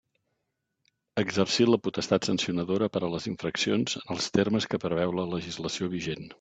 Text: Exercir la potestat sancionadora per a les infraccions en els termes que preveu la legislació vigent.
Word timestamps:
Exercir 1.23 1.67
la 1.69 1.79
potestat 1.89 2.25
sancionadora 2.31 2.89
per 2.97 3.03
a 3.03 3.11
les 3.17 3.29
infraccions 3.35 4.01
en 4.03 4.17
els 4.19 4.33
termes 4.41 4.71
que 4.73 4.83
preveu 4.89 5.17
la 5.21 5.31
legislació 5.39 5.95
vigent. 5.99 6.29